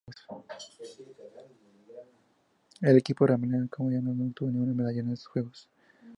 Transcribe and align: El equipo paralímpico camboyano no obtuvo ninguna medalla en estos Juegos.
El 2.81 2.97
equipo 2.97 3.19
paralímpico 3.23 3.69
camboyano 3.77 4.15
no 4.15 4.25
obtuvo 4.25 4.49
ninguna 4.49 4.73
medalla 4.73 5.01
en 5.01 5.11
estos 5.11 5.27
Juegos. 5.27 5.69